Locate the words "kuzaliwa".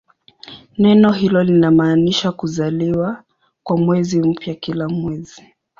2.31-3.23